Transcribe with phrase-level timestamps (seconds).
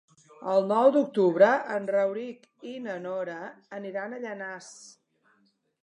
[0.53, 3.39] El nou d'octubre en Rauric i na Nora
[3.81, 4.77] aniran a Llanars.